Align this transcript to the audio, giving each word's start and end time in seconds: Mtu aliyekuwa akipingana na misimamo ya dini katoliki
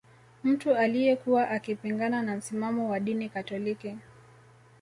Mtu 0.43 0.75
aliyekuwa 0.75 1.49
akipingana 1.49 2.21
na 2.21 2.35
misimamo 2.35 2.93
ya 2.93 2.99
dini 2.99 3.29
katoliki 3.29 3.97